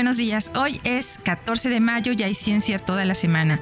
Buenos 0.00 0.16
días. 0.16 0.50
Hoy 0.54 0.80
es 0.84 1.20
14 1.24 1.68
de 1.68 1.78
mayo 1.78 2.12
y 2.16 2.22
hay 2.22 2.32
ciencia 2.32 2.78
toda 2.78 3.04
la 3.04 3.14
semana. 3.14 3.60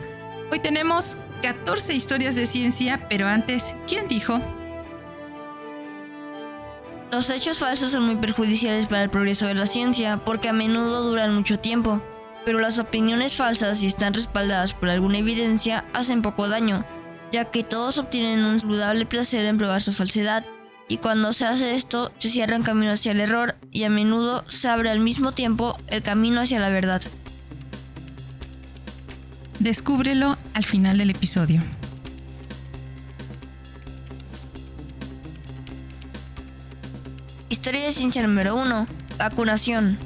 Hoy 0.53 0.61
tenemos 0.61 1.17
14 1.43 1.95
historias 1.95 2.37
de 2.37 2.47
ciencia, 2.47 3.09
pero 3.09 3.27
antes, 3.27 3.75
¿quién 3.89 4.07
dijo? 4.07 4.41
Los 7.11 7.29
hechos 7.31 7.59
falsos 7.59 7.91
son 7.91 8.05
muy 8.05 8.15
perjudiciales 8.15 8.87
para 8.87 9.03
el 9.03 9.11
progreso 9.11 9.49
de 9.49 9.55
la 9.55 9.67
ciencia 9.67 10.19
porque 10.19 10.49
a 10.49 10.53
menudo 10.53 11.03
duran 11.03 11.35
mucho 11.35 11.59
tiempo, 11.59 12.01
pero 12.45 12.61
las 12.61 12.79
opiniones 12.79 13.35
falsas, 13.35 13.81
si 13.81 13.89
están 13.89 14.15
respaldadas 14.15 14.75
por 14.75 14.91
alguna 14.91 15.19
evidencia, 15.19 15.87
hacen 15.93 16.23
poco 16.23 16.49
daño, 16.49 16.85
ya 17.33 17.47
que 17.47 17.65
todos 17.65 17.99
obtienen 17.99 18.45
un 18.45 18.61
saludable 18.61 19.07
placer 19.07 19.45
en 19.45 19.59
probar 19.59 19.83
su 19.83 19.91
falsedad 19.91 20.45
y 20.89 20.97
cuando 20.97 21.33
se 21.35 21.45
hace 21.45 21.77
esto 21.77 22.13
se 22.19 22.31
cierra 22.31 22.57
un 22.57 22.63
camino 22.63 22.93
hacia 22.93 23.13
el 23.13 23.21
error 23.21 23.57
y 23.71 23.85
a 23.85 23.91
menudo 23.91 24.45
se 24.49 24.69
abre 24.69 24.91
al 24.91 25.01
mismo 25.01 25.33
tiempo 25.33 25.77
el 25.89 26.03
camino 26.03 26.41
hacia 26.41 26.59
la 26.59 26.71
verdad. 26.71 27.03
Descúbrelo 29.59 30.39
al 30.55 30.65
final 30.65 30.97
del 30.99 31.11
episodio. 31.11 31.63
Historia 37.51 37.85
de 37.85 37.93
ciencia 37.93 38.23
número 38.23 38.57
1. 38.57 38.87
Vacunación. 39.19 39.99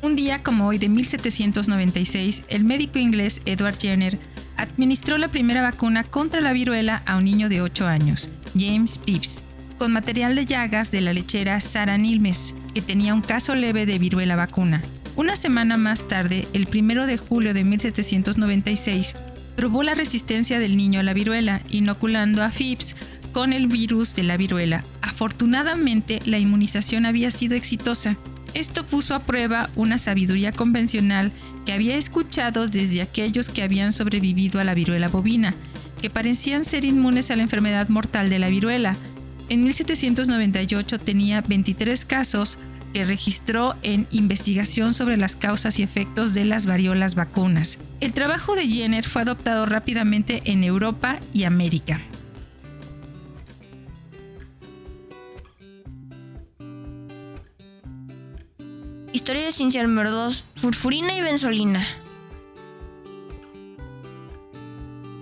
Un 0.00 0.16
día 0.16 0.42
como 0.42 0.66
hoy 0.68 0.78
de 0.78 0.88
1796, 0.88 2.44
el 2.48 2.64
médico 2.64 2.98
inglés 2.98 3.42
Edward 3.44 3.78
Jenner 3.78 4.18
administró 4.58 5.16
la 5.16 5.28
primera 5.28 5.62
vacuna 5.62 6.04
contra 6.04 6.42
la 6.42 6.52
viruela 6.52 7.02
a 7.06 7.16
un 7.16 7.24
niño 7.24 7.48
de 7.48 7.62
8 7.62 7.86
años, 7.86 8.28
James 8.58 8.98
Pepys, 8.98 9.42
con 9.78 9.92
material 9.92 10.34
de 10.34 10.44
llagas 10.44 10.90
de 10.90 11.00
la 11.00 11.12
lechera 11.12 11.60
Sarah 11.60 11.96
Nilmes, 11.96 12.54
que 12.74 12.82
tenía 12.82 13.14
un 13.14 13.22
caso 13.22 13.54
leve 13.54 13.86
de 13.86 13.98
viruela 13.98 14.36
vacuna. 14.36 14.82
Una 15.16 15.36
semana 15.36 15.78
más 15.78 16.06
tarde, 16.06 16.46
el 16.52 16.68
1 16.68 17.06
de 17.06 17.16
julio 17.16 17.54
de 17.54 17.64
1796, 17.64 19.14
probó 19.56 19.82
la 19.82 19.94
resistencia 19.94 20.58
del 20.58 20.76
niño 20.76 21.00
a 21.00 21.02
la 21.02 21.14
viruela, 21.14 21.62
inoculando 21.70 22.42
a 22.44 22.50
Phipps 22.50 22.94
con 23.32 23.52
el 23.52 23.66
virus 23.66 24.14
de 24.14 24.22
la 24.24 24.36
viruela. 24.36 24.84
Afortunadamente, 25.02 26.20
la 26.26 26.38
inmunización 26.38 27.06
había 27.06 27.30
sido 27.30 27.56
exitosa. 27.56 28.16
Esto 28.54 28.86
puso 28.86 29.14
a 29.14 29.20
prueba 29.20 29.68
una 29.76 29.98
sabiduría 29.98 30.52
convencional 30.52 31.32
que 31.68 31.74
había 31.74 31.96
escuchado 31.96 32.66
desde 32.66 33.02
aquellos 33.02 33.50
que 33.50 33.62
habían 33.62 33.92
sobrevivido 33.92 34.58
a 34.58 34.64
la 34.64 34.72
viruela 34.72 35.08
bovina, 35.08 35.54
que 36.00 36.08
parecían 36.08 36.64
ser 36.64 36.86
inmunes 36.86 37.30
a 37.30 37.36
la 37.36 37.42
enfermedad 37.42 37.90
mortal 37.90 38.30
de 38.30 38.38
la 38.38 38.48
viruela. 38.48 38.96
En 39.50 39.64
1798 39.64 40.98
tenía 40.98 41.42
23 41.42 42.06
casos 42.06 42.58
que 42.94 43.04
registró 43.04 43.74
en 43.82 44.06
investigación 44.12 44.94
sobre 44.94 45.18
las 45.18 45.36
causas 45.36 45.78
y 45.78 45.82
efectos 45.82 46.32
de 46.32 46.46
las 46.46 46.64
variolas 46.64 47.14
vacunas. 47.14 47.78
El 48.00 48.14
trabajo 48.14 48.54
de 48.54 48.66
Jenner 48.66 49.04
fue 49.04 49.20
adoptado 49.20 49.66
rápidamente 49.66 50.40
en 50.46 50.64
Europa 50.64 51.20
y 51.34 51.44
América. 51.44 52.00
Historia 59.10 59.42
de 59.42 59.52
ciencia 59.52 59.82
número 59.82 60.10
2. 60.10 60.44
Furfurina 60.56 61.16
y 61.16 61.22
benzolina. 61.22 61.86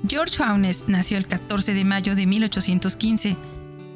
George 0.08 0.36
Faunes 0.36 0.84
nació 0.88 1.18
el 1.18 1.28
14 1.28 1.72
de 1.72 1.84
mayo 1.84 2.16
de 2.16 2.26
1815, 2.26 3.36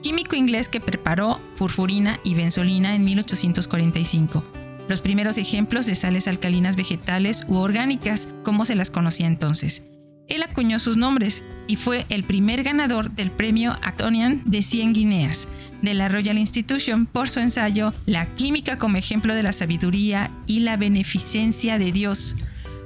químico 0.00 0.36
inglés 0.36 0.68
que 0.68 0.80
preparó 0.80 1.40
furfurina 1.56 2.20
y 2.22 2.34
benzolina 2.34 2.94
en 2.94 3.04
1845, 3.04 4.44
los 4.88 5.00
primeros 5.00 5.38
ejemplos 5.38 5.86
de 5.86 5.96
sales 5.96 6.28
alcalinas 6.28 6.76
vegetales 6.76 7.44
u 7.48 7.56
orgánicas, 7.56 8.28
como 8.44 8.64
se 8.64 8.76
las 8.76 8.90
conocía 8.92 9.26
entonces. 9.26 9.84
Él 10.28 10.44
acuñó 10.44 10.78
sus 10.78 10.96
nombres 10.96 11.42
y 11.66 11.74
fue 11.74 12.06
el 12.10 12.22
primer 12.22 12.62
ganador 12.62 13.10
del 13.10 13.32
premio 13.32 13.72
Actonian 13.82 14.42
de 14.44 14.62
100 14.62 14.92
guineas 14.92 15.48
de 15.82 15.94
la 15.94 16.08
Royal 16.08 16.38
Institution 16.38 17.06
por 17.06 17.28
su 17.28 17.40
ensayo 17.40 17.92
La 18.06 18.34
química 18.34 18.78
como 18.78 18.96
ejemplo 18.96 19.34
de 19.34 19.42
la 19.42 19.52
sabiduría 19.52 20.30
y 20.46 20.60
la 20.60 20.76
beneficencia 20.76 21.78
de 21.78 21.92
Dios. 21.92 22.36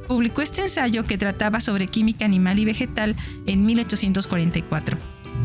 Publicó 0.06 0.42
este 0.42 0.62
ensayo 0.62 1.04
que 1.04 1.18
trataba 1.18 1.60
sobre 1.60 1.86
química 1.86 2.24
animal 2.24 2.58
y 2.58 2.64
vegetal 2.64 3.16
en 3.46 3.64
1844. 3.64 4.98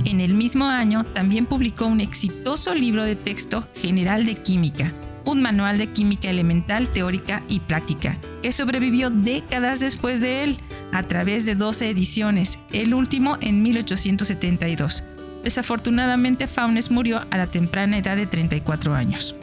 En 0.05 0.21
el 0.21 0.33
mismo 0.33 0.65
año 0.65 1.03
también 1.03 1.45
publicó 1.45 1.85
un 1.85 2.01
exitoso 2.01 2.75
libro 2.75 3.03
de 3.03 3.15
texto 3.15 3.67
general 3.75 4.25
de 4.25 4.35
química, 4.35 4.93
un 5.25 5.41
manual 5.41 5.77
de 5.77 5.91
química 5.91 6.29
elemental, 6.29 6.89
teórica 6.89 7.43
y 7.47 7.59
práctica, 7.59 8.19
que 8.41 8.51
sobrevivió 8.51 9.09
décadas 9.09 9.79
después 9.79 10.21
de 10.21 10.43
él 10.43 10.57
a 10.91 11.03
través 11.03 11.45
de 11.45 11.55
12 11.55 11.89
ediciones, 11.89 12.59
el 12.71 12.93
último 12.93 13.37
en 13.41 13.61
1872. 13.61 15.03
Desafortunadamente, 15.43 16.47
Faunes 16.47 16.91
murió 16.91 17.25
a 17.29 17.37
la 17.37 17.47
temprana 17.47 17.97
edad 17.97 18.15
de 18.15 18.25
34 18.25 18.93
años. 18.93 19.35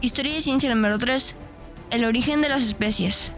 Historia 0.00 0.34
de 0.34 0.40
ciencia 0.40 0.74
número 0.74 0.98
3. 0.98 1.36
El 1.90 2.04
origen 2.04 2.40
de 2.42 2.48
las 2.48 2.64
especies. 2.64 3.32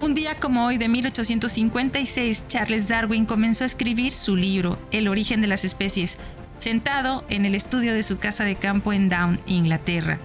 Un 0.00 0.14
día 0.14 0.34
como 0.34 0.66
hoy 0.66 0.78
de 0.78 0.88
1856, 0.88 2.44
Charles 2.48 2.88
Darwin 2.88 3.24
comenzó 3.24 3.62
a 3.62 3.66
escribir 3.66 4.12
su 4.12 4.34
libro, 4.34 4.80
El 4.90 5.06
origen 5.06 5.40
de 5.40 5.46
las 5.46 5.64
especies, 5.64 6.18
sentado 6.66 7.24
en 7.28 7.46
el 7.46 7.54
estudio 7.54 7.94
de 7.94 8.02
su 8.02 8.18
casa 8.18 8.42
de 8.42 8.56
campo 8.56 8.92
en 8.92 9.08
Down, 9.08 9.40
Inglaterra. 9.46 10.18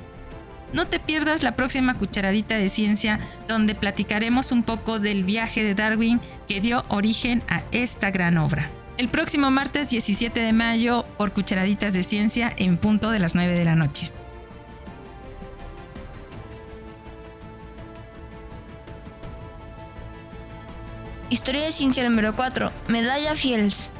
No 0.73 0.87
te 0.87 0.99
pierdas 0.99 1.43
la 1.43 1.55
próxima 1.55 1.99
cucharadita 1.99 2.55
de 2.55 2.67
ciencia 2.67 3.19
donde 3.47 3.75
platicaremos 3.75 4.51
un 4.51 4.63
poco 4.63 4.97
del 4.97 5.23
viaje 5.23 5.63
de 5.63 5.75
Darwin 5.75 6.19
que 6.47 6.59
dio 6.59 6.83
origen 6.87 7.43
a 7.47 7.61
esta 7.71 8.09
gran 8.09 8.39
obra. 8.39 8.71
El 8.97 9.07
próximo 9.07 9.51
martes 9.51 9.89
17 9.89 10.39
de 10.39 10.51
mayo 10.51 11.05
por 11.15 11.31
Cucharaditas 11.31 11.93
de 11.93 12.01
Ciencia 12.01 12.51
en 12.57 12.77
punto 12.77 13.11
de 13.11 13.19
las 13.19 13.35
9 13.35 13.53
de 13.53 13.65
la 13.65 13.75
noche. 13.75 14.09
Historia 21.29 21.65
de 21.65 21.71
ciencia 21.71 22.03
número 22.03 22.35
4. 22.35 22.71
Medalla 22.87 23.35
Fields. 23.35 23.91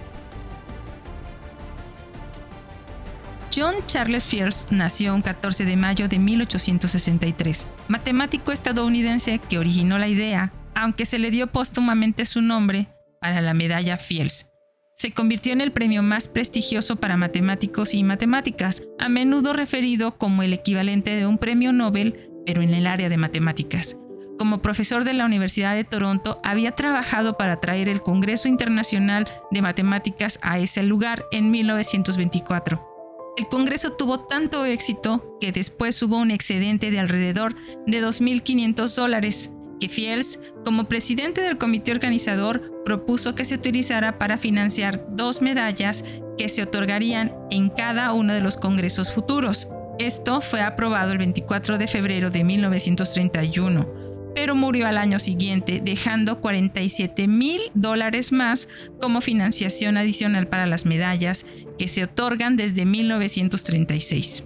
John 3.54 3.76
Charles 3.86 4.24
Fields 4.24 4.68
nació 4.70 5.14
un 5.14 5.22
14 5.22 5.66
de 5.66 5.76
mayo 5.76 6.08
de 6.08 6.20
1863, 6.20 7.68
matemático 7.90 8.54
estadounidense 8.54 9.40
que 9.40 9.60
originó 9.60 10.00
la 10.00 10.08
idea, 10.08 10.54
aunque 10.74 11.06
se 11.06 11.20
le 11.20 11.32
dio 11.32 11.48
póstumamente 11.48 12.26
su 12.26 12.42
nombre, 12.42 12.88
para 13.20 13.42
la 13.42 13.54
medalla 13.54 13.98
Fields. 13.98 14.48
Se 14.96 15.12
convirtió 15.12 15.52
en 15.52 15.62
el 15.62 15.74
premio 15.74 16.02
más 16.02 16.30
prestigioso 16.30 16.96
para 16.96 17.18
matemáticos 17.18 17.94
y 17.94 18.04
matemáticas, 18.04 18.84
a 19.00 19.10
menudo 19.10 19.52
referido 19.52 20.18
como 20.18 20.44
el 20.44 20.54
equivalente 20.54 21.16
de 21.16 21.26
un 21.26 21.38
premio 21.38 21.74
Nobel, 21.74 22.32
pero 22.46 22.62
en 22.62 22.74
el 22.74 22.88
área 22.88 23.10
de 23.10 23.18
matemáticas 23.18 23.98
como 24.42 24.64
profesor 24.64 25.04
de 25.04 25.14
la 25.14 25.26
Universidad 25.26 25.76
de 25.76 25.84
Toronto, 25.84 26.42
había 26.44 26.72
trabajado 26.72 27.38
para 27.38 27.60
traer 27.60 27.88
el 27.88 28.02
Congreso 28.02 28.48
Internacional 28.48 29.30
de 29.52 29.62
Matemáticas 29.62 30.40
a 30.42 30.58
ese 30.58 30.82
lugar 30.82 31.26
en 31.32 31.52
1924. 31.52 32.91
El 33.38 33.48
Congreso 33.48 33.94
tuvo 33.94 34.20
tanto 34.20 34.66
éxito 34.66 35.38
que 35.40 35.54
después 35.54 36.02
hubo 36.04 36.18
un 36.18 36.32
excedente 36.32 36.92
de 36.92 37.00
alrededor 37.00 37.56
de 37.88 38.04
2.500 38.04 38.94
dólares, 38.96 39.52
que 39.80 39.88
Fields, 39.88 40.40
como 40.66 40.90
presidente 40.90 41.40
del 41.40 41.58
comité 41.58 41.94
organizador, 41.94 42.84
propuso 42.84 43.34
que 43.34 43.46
se 43.46 43.56
utilizara 43.56 44.20
para 44.20 44.38
financiar 44.38 45.06
dos 45.16 45.42
medallas 45.42 46.04
que 46.38 46.50
se 46.50 46.64
otorgarían 46.64 47.34
en 47.52 47.70
cada 47.70 48.12
uno 48.12 48.34
de 48.34 48.42
los 48.42 48.58
congresos 48.58 49.14
futuros. 49.14 49.70
Esto 49.98 50.42
fue 50.42 50.62
aprobado 50.62 51.14
el 51.14 51.18
24 51.18 51.78
de 51.78 51.88
febrero 51.88 52.32
de 52.32 52.44
1931 52.44 54.02
pero 54.34 54.56
murió 54.56 54.88
al 54.88 54.98
año 54.98 55.20
siguiente, 55.20 55.82
dejando 55.84 56.42
47 56.42 57.28
mil 57.28 57.62
dólares 57.74 58.32
más 58.32 58.68
como 59.00 59.22
financiación 59.22 59.98
adicional 59.98 60.48
para 60.48 60.66
las 60.66 60.86
medallas 60.86 61.46
que 61.82 61.88
se 61.88 62.04
otorgan 62.04 62.58
desde 62.58 62.86
1936. 62.86 64.44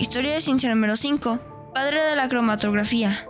Historia 0.00 0.32
de 0.32 0.40
ciencia 0.40 0.68
número 0.68 0.96
5. 0.96 1.70
Padre 1.72 2.02
de 2.02 2.16
la 2.16 2.28
cromatografía. 2.28 3.28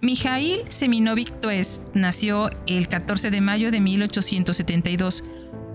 Mijail 0.00 0.62
Seminovich 0.70 1.30
Tuest 1.40 1.94
nació 1.94 2.48
el 2.66 2.88
14 2.88 3.30
de 3.30 3.42
mayo 3.42 3.70
de 3.70 3.80
1872, 3.80 5.24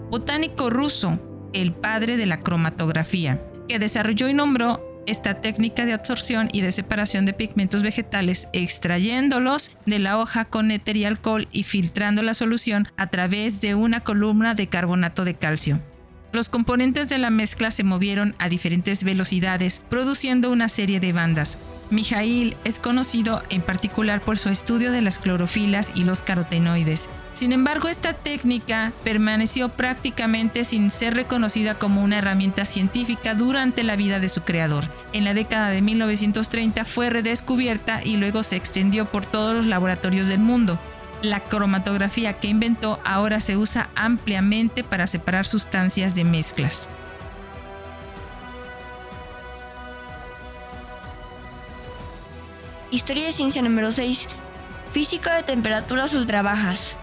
botánico 0.10 0.72
ruso, 0.72 1.20
el 1.54 1.76
padre 1.76 2.18
de 2.18 2.26
la 2.26 2.40
cromatografía, 2.40 3.40
que 3.68 3.78
desarrolló 3.78 4.30
y 4.30 4.34
nombró 4.34 4.89
esta 5.10 5.42
técnica 5.42 5.86
de 5.86 5.94
absorción 5.94 6.50
y 6.52 6.62
de 6.62 6.72
separación 6.72 7.26
de 7.26 7.34
pigmentos 7.34 7.82
vegetales, 7.82 8.48
extrayéndolos 8.54 9.72
de 9.86 10.00
la 10.00 10.20
hoja 10.20 10.46
con 10.46 10.72
éter 10.72 10.98
y 10.98 11.06
alcohol 11.06 11.48
y 11.52 11.64
filtrando 11.64 12.22
la 12.22 12.34
solución 12.34 12.88
a 12.98 13.08
través 13.08 13.62
de 13.62 13.76
una 13.76 14.02
columna 14.02 14.54
de 14.54 14.68
carbonato 14.68 15.26
de 15.26 15.36
calcio. 15.36 15.82
Los 16.32 16.48
componentes 16.48 17.10
de 17.10 17.18
la 17.18 17.32
mezcla 17.32 17.72
se 17.72 17.84
movieron 17.84 18.36
a 18.38 18.50
diferentes 18.50 19.04
velocidades, 19.04 19.82
produciendo 19.90 20.52
una 20.52 20.70
serie 20.70 21.00
de 21.00 21.12
bandas. 21.12 21.58
Mijail 21.90 22.56
es 22.64 22.78
conocido 22.78 23.42
en 23.50 23.64
particular 23.64 24.22
por 24.22 24.38
su 24.38 24.50
estudio 24.50 24.92
de 24.92 25.02
las 25.02 25.18
clorofilas 25.18 25.92
y 25.96 26.04
los 26.04 26.22
carotenoides. 26.22 27.10
Sin 27.40 27.54
embargo, 27.54 27.88
esta 27.88 28.12
técnica 28.12 28.92
permaneció 29.06 29.70
prácticamente 29.70 30.66
sin 30.66 30.92
ser 30.92 31.14
reconocida 31.14 31.76
como 31.76 32.04
una 32.04 32.18
herramienta 32.18 32.66
científica 32.66 33.34
durante 33.34 33.84
la 33.84 33.96
vida 33.96 34.20
de 34.20 34.28
su 34.28 34.42
creador. 34.42 34.90
En 35.14 35.24
la 35.24 35.34
década 35.34 35.70
de 35.70 35.82
1930 35.82 36.84
fue 36.84 37.10
redescubierta 37.10 38.04
y 38.04 38.18
luego 38.18 38.44
se 38.44 38.58
extendió 38.58 39.06
por 39.06 39.26
todos 39.26 39.54
los 39.54 39.66
laboratorios 39.68 40.28
del 40.28 40.40
mundo. 40.40 40.78
La 41.22 41.40
cromatografía 41.40 42.34
que 42.34 42.50
inventó 42.50 43.00
ahora 43.06 43.40
se 43.40 43.56
usa 43.56 43.90
ampliamente 43.96 44.84
para 44.84 45.08
separar 45.08 45.46
sustancias 45.46 46.16
de 46.16 46.26
mezclas. 46.26 46.90
Historia 52.92 53.28
de 53.28 53.32
ciencia 53.32 53.62
número 53.62 53.94
6. 53.94 54.28
Física 54.92 55.36
de 55.36 55.44
temperaturas 55.44 56.14
ultrabajas. 56.14 56.98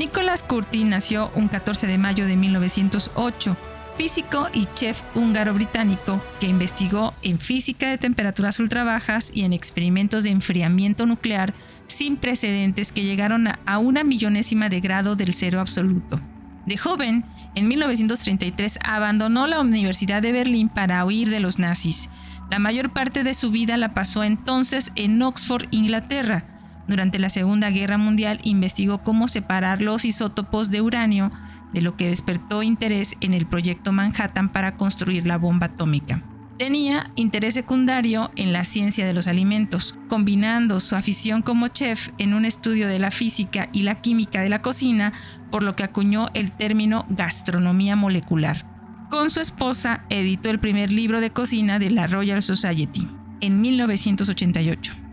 Nicolás 0.00 0.42
Curti 0.42 0.84
nació 0.84 1.30
un 1.34 1.48
14 1.48 1.86
de 1.86 1.98
mayo 1.98 2.24
de 2.24 2.34
1908 2.34 3.54
físico 3.98 4.48
y 4.54 4.64
chef 4.72 5.02
húngaro-británico 5.14 6.22
que 6.40 6.46
investigó 6.46 7.12
en 7.20 7.38
física 7.38 7.90
de 7.90 7.98
temperaturas 7.98 8.58
ultrabajas 8.60 9.30
y 9.34 9.42
en 9.42 9.52
experimentos 9.52 10.24
de 10.24 10.30
enfriamiento 10.30 11.04
nuclear 11.04 11.52
sin 11.86 12.16
precedentes 12.16 12.92
que 12.92 13.02
llegaron 13.02 13.46
a 13.66 13.78
una 13.78 14.02
millonésima 14.02 14.70
de 14.70 14.80
grado 14.80 15.16
del 15.16 15.34
cero 15.34 15.60
absoluto. 15.60 16.18
De 16.64 16.78
joven, 16.78 17.26
en 17.54 17.68
1933 17.68 18.78
abandonó 18.82 19.46
la 19.46 19.60
Universidad 19.60 20.22
de 20.22 20.32
Berlín 20.32 20.70
para 20.70 21.04
huir 21.04 21.28
de 21.28 21.40
los 21.40 21.58
nazis. 21.58 22.08
La 22.50 22.58
mayor 22.58 22.94
parte 22.94 23.22
de 23.22 23.34
su 23.34 23.50
vida 23.50 23.76
la 23.76 23.92
pasó 23.92 24.24
entonces 24.24 24.92
en 24.96 25.20
Oxford, 25.20 25.66
Inglaterra. 25.72 26.59
Durante 26.90 27.20
la 27.20 27.30
Segunda 27.30 27.70
Guerra 27.70 27.98
Mundial 27.98 28.40
investigó 28.42 29.04
cómo 29.04 29.28
separar 29.28 29.80
los 29.80 30.04
isótopos 30.04 30.72
de 30.72 30.80
uranio 30.80 31.30
de 31.72 31.82
lo 31.82 31.96
que 31.96 32.08
despertó 32.08 32.64
interés 32.64 33.16
en 33.20 33.32
el 33.32 33.46
proyecto 33.46 33.92
Manhattan 33.92 34.48
para 34.48 34.76
construir 34.76 35.24
la 35.24 35.38
bomba 35.38 35.66
atómica. 35.66 36.24
Tenía 36.58 37.08
interés 37.14 37.54
secundario 37.54 38.32
en 38.34 38.52
la 38.52 38.64
ciencia 38.64 39.06
de 39.06 39.12
los 39.12 39.28
alimentos, 39.28 39.96
combinando 40.08 40.80
su 40.80 40.96
afición 40.96 41.42
como 41.42 41.68
chef 41.68 42.08
en 42.18 42.34
un 42.34 42.44
estudio 42.44 42.88
de 42.88 42.98
la 42.98 43.12
física 43.12 43.68
y 43.72 43.84
la 43.84 44.02
química 44.02 44.42
de 44.42 44.48
la 44.48 44.60
cocina, 44.60 45.12
por 45.52 45.62
lo 45.62 45.76
que 45.76 45.84
acuñó 45.84 46.26
el 46.34 46.50
término 46.50 47.06
gastronomía 47.08 47.94
molecular. 47.94 48.66
Con 49.10 49.30
su 49.30 49.38
esposa 49.38 50.06
editó 50.10 50.50
el 50.50 50.58
primer 50.58 50.90
libro 50.90 51.20
de 51.20 51.30
cocina 51.30 51.78
de 51.78 51.90
la 51.90 52.08
Royal 52.08 52.42
Society 52.42 53.06
en 53.40 53.60
1988. 53.60 55.09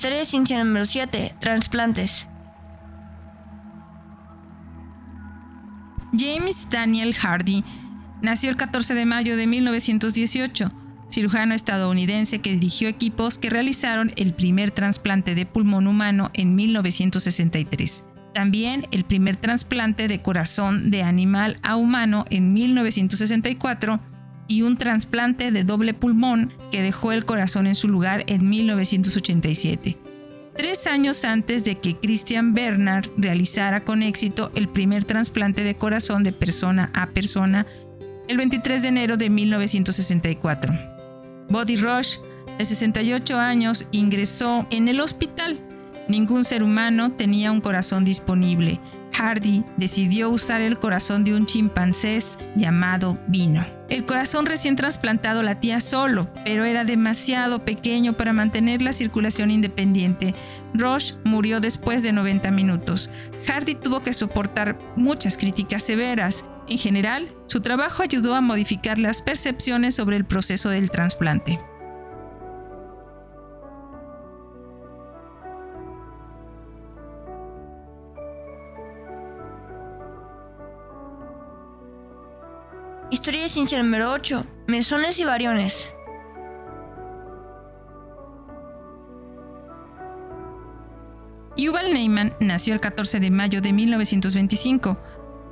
Historia 0.00 0.20
de 0.20 0.24
ciencia 0.24 0.64
número 0.64 0.86
7. 0.86 1.34
Transplantes. 1.40 2.26
James 6.16 6.68
Daniel 6.70 7.14
Hardy 7.14 7.62
nació 8.22 8.48
el 8.48 8.56
14 8.56 8.94
de 8.94 9.04
mayo 9.04 9.36
de 9.36 9.46
1918, 9.46 10.72
cirujano 11.10 11.54
estadounidense 11.54 12.38
que 12.38 12.54
dirigió 12.54 12.88
equipos 12.88 13.36
que 13.36 13.50
realizaron 13.50 14.14
el 14.16 14.32
primer 14.32 14.70
trasplante 14.70 15.34
de 15.34 15.44
pulmón 15.44 15.86
humano 15.86 16.30
en 16.32 16.54
1963. 16.54 18.02
También 18.32 18.86
el 18.92 19.04
primer 19.04 19.36
trasplante 19.36 20.08
de 20.08 20.22
corazón 20.22 20.90
de 20.90 21.02
animal 21.02 21.58
a 21.62 21.76
humano 21.76 22.24
en 22.30 22.54
1964 22.54 24.00
y 24.50 24.62
un 24.62 24.76
trasplante 24.76 25.52
de 25.52 25.62
doble 25.62 25.94
pulmón 25.94 26.52
que 26.72 26.82
dejó 26.82 27.12
el 27.12 27.24
corazón 27.24 27.68
en 27.68 27.76
su 27.76 27.86
lugar 27.86 28.24
en 28.26 28.48
1987. 28.48 29.96
Tres 30.56 30.88
años 30.88 31.24
antes 31.24 31.64
de 31.64 31.78
que 31.78 31.96
Christian 31.96 32.52
Bernard 32.52 33.06
realizara 33.16 33.84
con 33.84 34.02
éxito 34.02 34.50
el 34.56 34.68
primer 34.68 35.04
trasplante 35.04 35.62
de 35.62 35.76
corazón 35.76 36.24
de 36.24 36.32
persona 36.32 36.90
a 36.94 37.10
persona 37.10 37.64
el 38.26 38.38
23 38.38 38.82
de 38.82 38.88
enero 38.88 39.16
de 39.16 39.30
1964. 39.30 40.72
Body 41.48 41.76
Rush, 41.76 42.18
de 42.58 42.64
68 42.64 43.38
años, 43.38 43.86
ingresó 43.92 44.66
en 44.70 44.88
el 44.88 45.00
hospital. 45.00 45.60
Ningún 46.08 46.44
ser 46.44 46.64
humano 46.64 47.12
tenía 47.12 47.52
un 47.52 47.60
corazón 47.60 48.04
disponible. 48.04 48.80
Hardy 49.12 49.64
decidió 49.76 50.30
usar 50.30 50.60
el 50.60 50.78
corazón 50.78 51.24
de 51.24 51.34
un 51.34 51.46
chimpancé 51.46 52.18
llamado 52.56 53.18
Vino. 53.28 53.64
El 53.88 54.06
corazón 54.06 54.46
recién 54.46 54.76
trasplantado 54.76 55.42
latía 55.42 55.80
solo, 55.80 56.32
pero 56.44 56.64
era 56.64 56.84
demasiado 56.84 57.64
pequeño 57.64 58.12
para 58.12 58.32
mantener 58.32 58.82
la 58.82 58.92
circulación 58.92 59.50
independiente. 59.50 60.34
Roche 60.74 61.16
murió 61.24 61.60
después 61.60 62.02
de 62.02 62.12
90 62.12 62.50
minutos. 62.52 63.10
Hardy 63.46 63.74
tuvo 63.74 64.00
que 64.00 64.12
soportar 64.12 64.78
muchas 64.96 65.36
críticas 65.36 65.82
severas. 65.82 66.44
En 66.68 66.78
general, 66.78 67.34
su 67.46 67.60
trabajo 67.60 68.02
ayudó 68.02 68.36
a 68.36 68.40
modificar 68.40 68.98
las 68.98 69.22
percepciones 69.22 69.96
sobre 69.96 70.16
el 70.16 70.24
proceso 70.24 70.70
del 70.70 70.90
trasplante. 70.90 71.58
Número 83.60 84.10
8. 84.12 84.46
Mesones 84.68 85.20
y 85.20 85.24
variones. 85.24 85.90
Yuval 91.58 91.92
Neyman 91.92 92.32
nació 92.40 92.72
el 92.72 92.80
14 92.80 93.20
de 93.20 93.30
mayo 93.30 93.60
de 93.60 93.74
1925, 93.74 94.98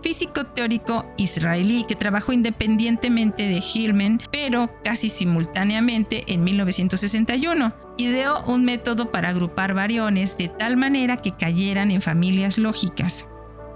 físico 0.03 0.47
teórico 0.47 1.05
israelí 1.19 1.85
que 1.87 1.97
trabajó 1.97 2.33
independientemente 2.33 3.43
de 3.43 3.61
Hillman, 3.61 4.23
pero 4.33 4.71
casi 4.83 5.11
simultáneamente 5.11 6.25
en 6.33 6.45
1961. 6.45 7.75
Ideó 7.99 8.43
un 8.47 8.65
método 8.65 9.13
para 9.13 9.29
agrupar 9.29 9.75
variones 9.75 10.39
de 10.39 10.49
tal 10.49 10.79
manera 10.79 11.19
que 11.19 11.37
cayeran 11.37 11.91
en 11.91 12.01
familias 12.01 12.57
lógicas, 12.57 13.27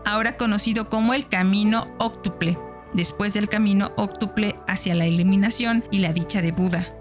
ahora 0.07 0.33
conocido 0.33 0.89
como 0.89 1.13
el 1.13 1.29
camino 1.29 1.95
óctuple 1.99 2.57
después 2.95 3.33
del 3.33 3.49
camino 3.49 3.93
óctuple 3.97 4.57
hacia 4.67 4.95
la 4.95 5.07
eliminación 5.07 5.85
y 5.91 5.99
la 5.99 6.13
dicha 6.13 6.43
de 6.43 6.53
Buda. 6.53 6.95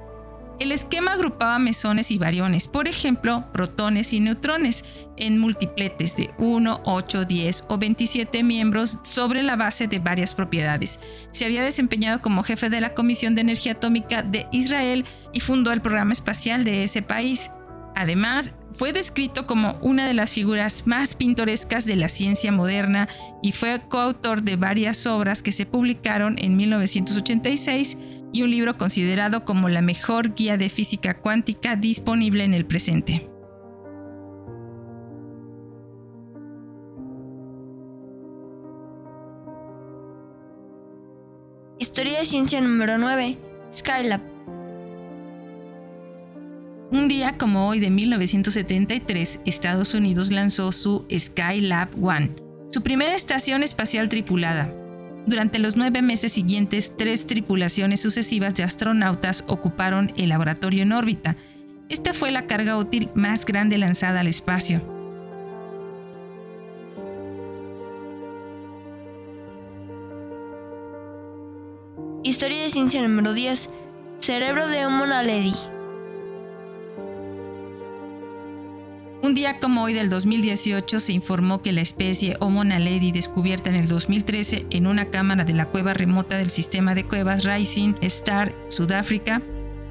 El 0.62 0.72
esquema 0.72 1.14
agrupaba 1.14 1.58
mesones 1.58 2.12
y 2.12 2.20
variones, 2.20 2.68
por 2.68 2.88
ejemplo, 2.88 3.46
protones 3.52 4.14
y 4.14 4.20
neutrones, 4.20 4.86
en 5.18 5.40
multipletes 5.40 6.16
de 6.16 6.30
1, 6.38 6.82
8, 6.86 7.26
10 7.26 7.66
o 7.68 7.80
27 7.80 8.44
miembros 8.44 9.00
sobre 9.02 9.42
la 9.42 9.56
base 9.56 9.88
de 9.88 9.98
varias 9.98 10.36
propiedades. 10.36 11.00
Se 11.32 11.46
había 11.46 11.64
desempeñado 11.64 12.22
como 12.22 12.44
jefe 12.44 12.70
de 12.70 12.80
la 12.80 12.94
Comisión 12.94 13.34
de 13.34 13.42
Energía 13.42 13.72
Atómica 13.72 14.22
de 14.22 14.46
Israel 14.52 15.06
y 15.34 15.40
fundó 15.40 15.72
el 15.72 15.82
programa 15.82 16.14
espacial 16.14 16.64
de 16.64 16.84
ese 16.84 17.02
país. 17.02 17.50
Además, 18.02 18.56
fue 18.74 18.94
descrito 18.94 19.46
como 19.46 19.78
una 19.84 20.08
de 20.08 20.16
las 20.16 20.34
figuras 20.34 20.88
más 20.88 21.14
pintorescas 21.14 21.86
de 21.86 21.96
la 21.96 22.10
ciencia 22.10 22.52
moderna 22.52 23.08
y 23.44 23.52
fue 23.52 23.80
coautor 23.90 24.42
de 24.42 24.56
varias 24.56 25.06
obras 25.06 25.44
que 25.44 25.52
se 25.52 25.68
publicaron 25.68 26.36
en 26.40 26.58
1986 26.58 28.00
y 28.34 28.42
un 28.42 28.50
libro 28.50 28.76
considerado 28.80 29.46
como 29.46 29.70
la 29.70 29.84
mejor 29.84 30.34
guía 30.34 30.58
de 30.58 30.70
física 30.70 31.22
cuántica 31.22 31.76
disponible 31.76 32.44
en 32.44 32.56
el 32.56 32.66
presente. 32.66 33.30
Historia 41.78 42.18
de 42.18 42.26
ciencia 42.26 42.62
número 42.62 42.98
9. 42.98 43.38
Skylab. 43.72 44.31
Un 46.92 47.08
día 47.08 47.38
como 47.38 47.70
hoy 47.70 47.80
de 47.80 47.90
1973, 47.90 49.40
Estados 49.46 49.94
Unidos 49.94 50.30
lanzó 50.30 50.74
su 50.74 51.06
Skylab 51.10 51.88
One, 52.04 52.36
su 52.70 52.84
primera 52.84 53.16
estación 53.16 53.64
espacial 53.64 54.10
tripulada. 54.10 54.76
Durante 55.26 55.58
los 55.58 55.78
nueve 55.78 56.02
meses 56.02 56.34
siguientes, 56.34 56.92
tres 56.98 57.26
tripulaciones 57.26 58.02
sucesivas 58.02 58.56
de 58.56 58.64
astronautas 58.64 59.46
ocuparon 59.48 60.12
el 60.18 60.28
laboratorio 60.30 60.84
en 60.84 60.92
órbita. 60.92 61.38
Esta 61.88 62.14
fue 62.14 62.30
la 62.30 62.46
carga 62.46 62.76
útil 62.76 63.10
más 63.16 63.46
grande 63.46 63.78
lanzada 63.78 64.20
al 64.20 64.28
espacio. 64.28 64.82
Historia 72.24 72.64
de 72.64 72.70
ciencia 72.70 73.02
número 73.02 73.34
10. 73.34 73.70
Cerebro 74.20 74.68
de 74.68 74.86
Homo 74.86 75.06
naledi. 75.06 75.56
Un 79.32 79.36
día 79.36 79.60
como 79.62 79.84
hoy 79.84 79.94
del 79.94 80.10
2018 80.10 81.00
se 81.00 81.14
informó 81.14 81.62
que 81.62 81.72
la 81.72 81.80
especie 81.80 82.36
Homo 82.42 82.66
naledi 82.66 83.14
descubierta 83.14 83.70
en 83.70 83.78
el 83.78 83.88
2013 83.88 84.66
en 84.70 84.88
una 84.88 85.06
cámara 85.06 85.46
de 85.46 85.54
la 85.54 85.70
cueva 85.70 85.94
remota 85.94 86.38
del 86.38 86.50
sistema 86.50 86.96
de 86.96 87.06
cuevas 87.06 87.46
Rising 87.46 87.94
Star, 88.02 88.54
Sudáfrica, 88.68 89.42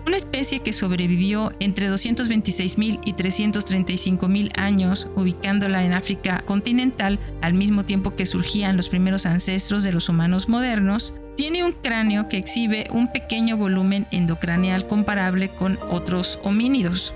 una 0.06 0.18
especie 0.18 0.58
que 0.58 0.74
sobrevivió 0.74 1.52
entre 1.58 1.90
226.000 1.90 3.00
y 3.02 3.14
335.000 3.14 4.50
años, 4.58 5.08
ubicándola 5.16 5.86
en 5.86 5.94
África 5.94 6.44
continental 6.44 7.18
al 7.40 7.54
mismo 7.54 7.86
tiempo 7.86 8.14
que 8.14 8.26
surgían 8.26 8.76
los 8.76 8.90
primeros 8.90 9.24
ancestros 9.24 9.84
de 9.84 9.92
los 9.92 10.10
humanos 10.10 10.50
modernos, 10.50 11.14
tiene 11.38 11.64
un 11.64 11.72
cráneo 11.72 12.28
que 12.28 12.36
exhibe 12.36 12.88
un 12.90 13.10
pequeño 13.10 13.56
volumen 13.56 14.06
endocraneal 14.10 14.86
comparable 14.86 15.48
con 15.48 15.78
otros 15.88 16.38
homínidos. 16.42 17.14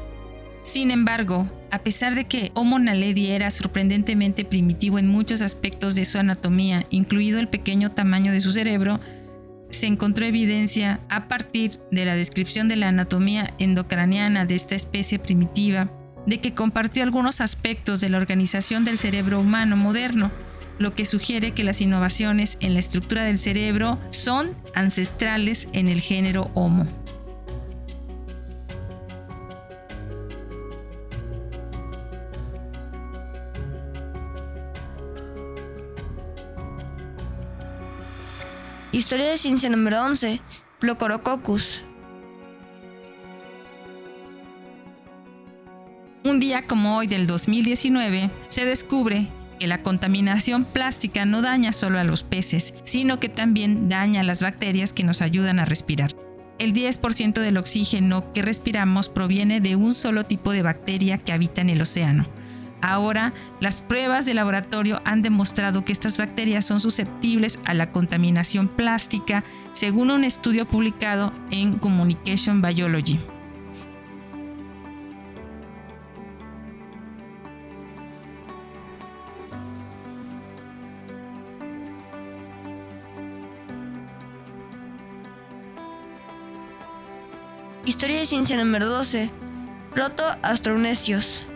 Sin 0.64 0.90
embargo, 0.90 1.48
a 1.70 1.80
pesar 1.80 2.14
de 2.14 2.24
que 2.24 2.50
Homo 2.54 2.78
naledi 2.78 3.28
era 3.30 3.50
sorprendentemente 3.50 4.46
primitivo 4.46 4.98
en 4.98 5.06
muchos 5.06 5.42
aspectos 5.42 5.94
de 5.94 6.06
su 6.06 6.18
anatomía, 6.18 6.86
incluido 6.88 7.38
el 7.38 7.48
pequeño 7.48 7.92
tamaño 7.92 8.32
de 8.32 8.40
su 8.40 8.50
cerebro, 8.50 8.98
se 9.68 9.86
encontró 9.86 10.24
evidencia 10.24 11.00
a 11.10 11.28
partir 11.28 11.78
de 11.90 12.06
la 12.06 12.16
descripción 12.16 12.68
de 12.68 12.76
la 12.76 12.88
anatomía 12.88 13.54
endocraniana 13.58 14.46
de 14.46 14.54
esta 14.54 14.74
especie 14.74 15.18
primitiva 15.18 15.90
de 16.26 16.40
que 16.40 16.54
compartió 16.54 17.02
algunos 17.02 17.42
aspectos 17.42 18.00
de 18.00 18.08
la 18.08 18.16
organización 18.16 18.84
del 18.84 18.96
cerebro 18.96 19.40
humano 19.40 19.76
moderno, 19.76 20.32
lo 20.78 20.94
que 20.94 21.04
sugiere 21.04 21.52
que 21.52 21.64
las 21.64 21.82
innovaciones 21.82 22.56
en 22.60 22.72
la 22.72 22.80
estructura 22.80 23.22
del 23.22 23.38
cerebro 23.38 24.00
son 24.10 24.56
ancestrales 24.74 25.68
en 25.74 25.88
el 25.88 26.00
género 26.00 26.50
Homo. 26.54 26.86
Historia 39.04 39.28
de 39.28 39.36
ciencia 39.36 39.68
número 39.68 40.02
11. 40.02 40.40
Plocorococcus. 40.80 41.82
Un 46.24 46.40
día 46.40 46.66
como 46.66 46.96
hoy 46.96 47.06
del 47.06 47.26
2019, 47.26 48.30
se 48.48 48.64
descubre 48.64 49.28
que 49.60 49.66
la 49.66 49.82
contaminación 49.82 50.64
plástica 50.64 51.26
no 51.26 51.42
daña 51.42 51.74
solo 51.74 51.98
a 51.98 52.04
los 52.04 52.22
peces, 52.22 52.72
sino 52.84 53.20
que 53.20 53.28
también 53.28 53.90
daña 53.90 54.22
a 54.22 54.24
las 54.24 54.40
bacterias 54.40 54.94
que 54.94 55.04
nos 55.04 55.20
ayudan 55.20 55.58
a 55.58 55.66
respirar. 55.66 56.12
El 56.58 56.72
10% 56.72 57.42
del 57.42 57.58
oxígeno 57.58 58.32
que 58.32 58.40
respiramos 58.40 59.10
proviene 59.10 59.60
de 59.60 59.76
un 59.76 59.92
solo 59.92 60.24
tipo 60.24 60.50
de 60.50 60.62
bacteria 60.62 61.18
que 61.18 61.34
habita 61.34 61.60
en 61.60 61.68
el 61.68 61.82
océano. 61.82 62.26
Ahora, 62.84 63.32
las 63.60 63.80
pruebas 63.80 64.26
de 64.26 64.34
laboratorio 64.34 65.00
han 65.06 65.22
demostrado 65.22 65.86
que 65.86 65.92
estas 65.92 66.18
bacterias 66.18 66.66
son 66.66 66.80
susceptibles 66.80 67.58
a 67.64 67.72
la 67.72 67.90
contaminación 67.90 68.68
plástica, 68.68 69.42
según 69.72 70.10
un 70.10 70.22
estudio 70.22 70.66
publicado 70.66 71.32
en 71.50 71.78
Communication 71.78 72.60
Biology. 72.60 73.18
Historia 87.86 88.18
de 88.18 88.26
ciencia 88.26 88.58
número 88.58 88.86
12. 88.88 89.30
Proto-astronesios. 89.94 91.46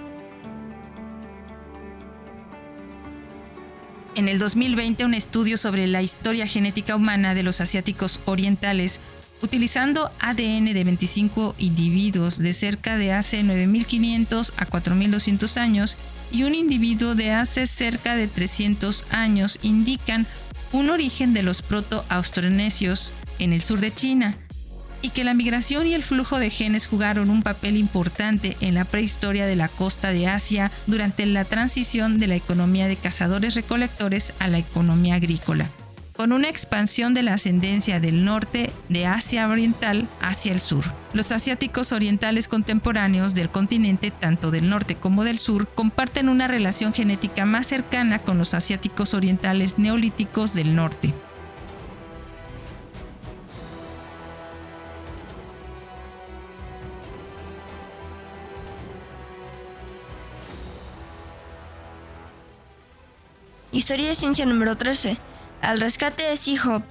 En 4.19 4.27
el 4.27 4.41
2020, 4.41 5.05
un 5.05 5.15
estudio 5.15 5.57
sobre 5.57 5.87
la 5.87 6.03
historia 6.03 6.45
genética 6.45 6.97
humana 6.97 7.37
de 7.37 7.45
los 7.45 7.61
asiáticos 7.61 8.19
orientales, 8.25 8.99
utilizando 9.43 10.11
ADN 10.19 10.75
de 10.75 10.83
25 10.83 11.55
individuos 11.57 12.39
de 12.39 12.53
cerca 12.53 12.97
de 12.97 13.13
hace 13.13 13.45
9.500 13.45 14.55
a 14.57 14.67
4.200 14.67 15.57
años 15.59 15.97
y 16.33 16.43
un 16.43 16.57
individuo 16.57 17.15
de 17.15 17.31
hace 17.31 17.69
cerca 17.69 18.17
de 18.17 18.27
300 18.27 19.05
años, 19.11 19.61
indican 19.63 20.27
un 20.73 20.91
origen 20.91 21.33
de 21.33 21.45
los 21.45 21.63
proto-austronesios 21.63 23.13
en 23.39 23.53
el 23.53 23.63
sur 23.63 23.79
de 23.79 23.95
China, 23.95 24.37
y 25.03 25.11
que 25.11 25.25
la 25.25 25.35
migración 25.35 25.87
y 25.87 25.95
el 25.95 26.03
flujo 26.03 26.39
de 26.39 26.51
genes 26.51 26.87
jugaron 26.87 27.31
un 27.31 27.43
papel 27.43 27.77
importante 27.77 28.57
en 28.61 28.75
la 28.75 28.85
prehistoria 28.85 29.47
de 29.47 29.57
la 29.57 29.69
costa 29.69 30.13
de 30.13 30.27
Asia 30.27 30.71
durante 30.87 31.27
la 31.27 31.45
transición 31.45 32.19
de 32.19 32.27
la 32.27 32.37
economía 32.37 32.89
de 32.89 32.97
cazadores-recolectores 32.97 34.35
a 34.39 34.49
la 34.49 34.59
economía 34.59 35.15
agrícola, 35.17 35.71
con 36.17 36.33
una 36.33 36.49
expansión 36.49 37.15
de 37.15 37.23
la 37.23 37.35
ascendencia 37.35 38.01
del 38.01 38.25
norte 38.25 38.73
de 38.89 39.07
Asia 39.07 39.49
Oriental 39.49 40.09
hacia 40.21 40.53
el 40.53 40.61
sur. 40.61 40.85
Los 41.13 41.33
asiáticos 41.33 41.93
orientales 41.93 42.49
contemporáneos 42.49 43.35
del 43.35 43.51
continente, 43.51 44.11
tanto 44.11 44.51
del 44.51 44.69
norte 44.69 44.97
como 44.97 45.25
del 45.25 45.39
sur, 45.39 45.69
comparten 45.69 46.29
una 46.29 46.49
relación 46.49 46.93
genética 46.93 47.47
más 47.47 47.67
cercana 47.69 48.19
con 48.19 48.37
los 48.37 48.55
asiáticos 48.55 49.15
orientales 49.15 49.79
neolíticos 49.79 50.55
del 50.55 50.75
norte. 50.75 51.15
Historia 63.79 64.09
de 64.09 64.17
ciencia 64.17 64.45
número 64.45 64.77
13. 64.77 65.19
Al 65.63 65.81
rescate 65.81 66.25
de 66.25 66.37
Sea-Hop. 66.37 66.83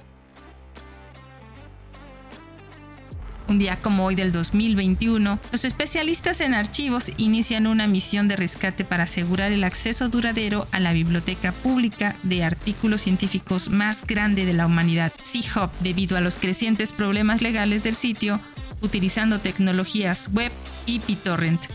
Un 3.46 3.58
día 3.58 3.78
como 3.82 4.06
hoy 4.06 4.14
del 4.14 4.32
2021, 4.32 5.38
los 5.52 5.66
especialistas 5.66 6.40
en 6.40 6.54
archivos 6.54 7.12
inician 7.18 7.66
una 7.66 7.86
misión 7.86 8.26
de 8.26 8.36
rescate 8.36 8.86
para 8.86 9.02
asegurar 9.02 9.52
el 9.52 9.64
acceso 9.64 10.08
duradero 10.08 10.66
a 10.72 10.80
la 10.80 10.94
biblioteca 10.94 11.52
pública 11.52 12.16
de 12.22 12.42
artículos 12.42 13.02
científicos 13.02 13.68
más 13.68 14.06
grande 14.06 14.46
de 14.46 14.54
la 14.54 14.64
humanidad, 14.64 15.12
Sea-Hub, 15.22 15.70
debido 15.80 16.16
a 16.16 16.22
los 16.22 16.38
crecientes 16.38 16.92
problemas 16.92 17.42
legales 17.42 17.82
del 17.82 17.96
sitio, 17.96 18.40
utilizando 18.80 19.40
tecnologías 19.40 20.30
web 20.32 20.52
y 20.86 21.00
BitTorrent. 21.00 21.66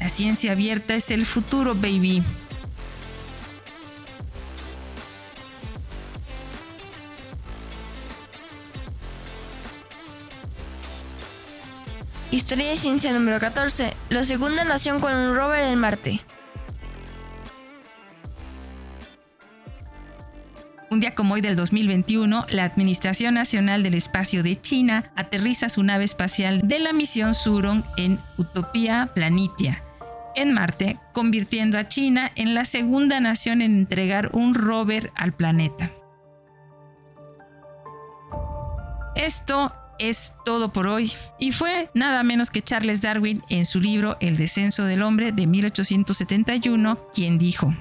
La 0.00 0.08
ciencia 0.08 0.50
abierta 0.50 0.96
es 0.96 1.12
el 1.12 1.26
futuro, 1.26 1.76
baby. 1.76 2.24
Historia 12.38 12.68
de 12.68 12.76
ciencia 12.76 13.12
número 13.12 13.40
14. 13.40 13.94
La 14.10 14.22
segunda 14.22 14.62
nación 14.62 15.00
con 15.00 15.12
un 15.12 15.34
rover 15.34 15.64
en 15.64 15.76
Marte. 15.76 16.20
Un 20.88 21.00
día 21.00 21.16
como 21.16 21.34
hoy 21.34 21.40
del 21.40 21.56
2021, 21.56 22.46
la 22.50 22.62
Administración 22.62 23.34
Nacional 23.34 23.82
del 23.82 23.94
Espacio 23.94 24.44
de 24.44 24.54
China 24.54 25.10
aterriza 25.16 25.68
su 25.68 25.82
nave 25.82 26.04
espacial 26.04 26.60
de 26.62 26.78
la 26.78 26.92
misión 26.92 27.34
Surong 27.34 27.82
en 27.96 28.20
Utopía 28.36 29.10
Planitia, 29.16 29.82
en 30.36 30.52
Marte, 30.52 31.00
convirtiendo 31.12 31.76
a 31.76 31.88
China 31.88 32.30
en 32.36 32.54
la 32.54 32.64
segunda 32.64 33.18
nación 33.18 33.62
en 33.62 33.74
entregar 33.74 34.30
un 34.32 34.54
rover 34.54 35.10
al 35.16 35.32
planeta. 35.32 35.90
Esto 39.16 39.72
es 39.98 40.34
todo 40.44 40.72
por 40.72 40.86
hoy. 40.86 41.12
Y 41.38 41.52
fue 41.52 41.90
nada 41.94 42.22
menos 42.22 42.50
que 42.50 42.62
Charles 42.62 43.02
Darwin 43.02 43.42
en 43.48 43.66
su 43.66 43.80
libro 43.80 44.16
El 44.20 44.36
descenso 44.36 44.84
del 44.84 45.02
hombre 45.02 45.32
de 45.32 45.46
1871 45.46 46.98
quien 47.12 47.38
dijo, 47.38 47.74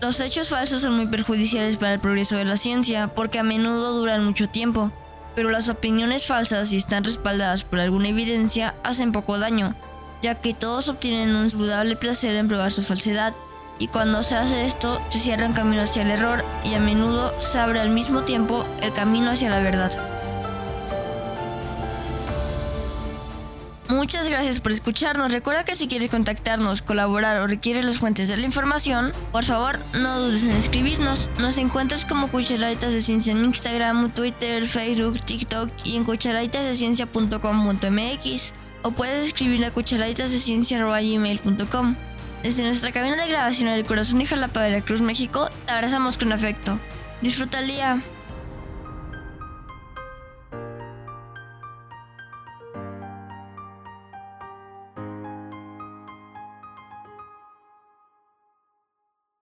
Los 0.00 0.20
hechos 0.20 0.48
falsos 0.48 0.80
son 0.80 0.96
muy 0.96 1.06
perjudiciales 1.06 1.76
para 1.76 1.94
el 1.94 2.00
progreso 2.00 2.36
de 2.36 2.44
la 2.44 2.56
ciencia 2.56 3.08
porque 3.08 3.38
a 3.38 3.42
menudo 3.42 3.92
duran 3.92 4.24
mucho 4.24 4.48
tiempo, 4.48 4.92
pero 5.34 5.50
las 5.50 5.68
opiniones 5.68 6.26
falsas 6.26 6.68
si 6.68 6.76
están 6.76 7.04
respaldadas 7.04 7.64
por 7.64 7.80
alguna 7.80 8.08
evidencia 8.08 8.74
hacen 8.82 9.12
poco 9.12 9.38
daño, 9.38 9.74
ya 10.22 10.40
que 10.40 10.54
todos 10.54 10.88
obtienen 10.88 11.34
un 11.34 11.50
saludable 11.50 11.96
placer 11.96 12.36
en 12.36 12.48
probar 12.48 12.72
su 12.72 12.82
falsedad 12.82 13.34
y 13.78 13.88
cuando 13.88 14.22
se 14.22 14.36
hace 14.36 14.66
esto 14.66 15.00
se 15.08 15.18
cierra 15.18 15.46
un 15.46 15.54
camino 15.54 15.82
hacia 15.82 16.02
el 16.02 16.10
error 16.10 16.44
y 16.64 16.74
a 16.74 16.78
menudo 16.78 17.34
se 17.40 17.58
abre 17.58 17.80
al 17.80 17.90
mismo 17.90 18.22
tiempo 18.22 18.64
el 18.80 18.92
camino 18.92 19.30
hacia 19.30 19.50
la 19.50 19.60
verdad. 19.60 20.11
Muchas 23.92 24.26
gracias 24.26 24.58
por 24.58 24.72
escucharnos. 24.72 25.30
Recuerda 25.32 25.66
que 25.66 25.74
si 25.74 25.86
quieres 25.86 26.10
contactarnos, 26.10 26.80
colaborar 26.80 27.42
o 27.42 27.46
requieres 27.46 27.84
las 27.84 27.98
fuentes 27.98 28.26
de 28.26 28.38
la 28.38 28.46
información, 28.46 29.12
por 29.32 29.44
favor 29.44 29.78
no 29.92 30.18
dudes 30.18 30.44
en 30.44 30.56
escribirnos. 30.56 31.28
Nos 31.38 31.58
encuentras 31.58 32.06
como 32.06 32.28
Cucharaditas 32.28 32.94
de 32.94 33.02
Ciencia 33.02 33.32
en 33.32 33.44
Instagram, 33.44 34.14
Twitter, 34.14 34.66
Facebook, 34.66 35.20
TikTok 35.20 35.68
y 35.84 35.96
en 35.96 36.04
cucharaditasdeciencia.com.mx 36.04 38.54
o 38.82 38.92
puedes 38.92 39.26
escribir 39.26 39.62
a 39.66 39.72
cucharaditasdeciencia.gmail.com. 39.72 41.96
Desde 42.42 42.62
nuestra 42.62 42.92
cabina 42.92 43.16
de 43.16 43.28
grabación 43.28 43.68
en 43.68 43.74
el 43.74 43.84
corazón 43.84 44.20
de 44.20 44.24
Jalapa, 44.24 44.62
Veracruz, 44.62 45.02
México, 45.02 45.50
te 45.66 45.72
abrazamos 45.72 46.16
con 46.16 46.32
afecto. 46.32 46.80
Disfruta 47.20 47.60
el 47.60 47.66
día. 47.66 48.02